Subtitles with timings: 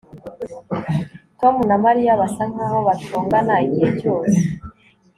[1.39, 4.37] Tom na Mariya basa nkaho batongana igihe cyose